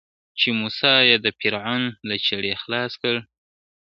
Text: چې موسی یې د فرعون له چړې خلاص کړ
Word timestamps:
چې 0.39 0.47
موسی 0.59 0.95
یې 1.09 1.17
د 1.25 1.27
فرعون 1.39 1.83
له 2.07 2.15
چړې 2.25 2.53
خلاص 2.61 2.93
کړ 3.01 3.15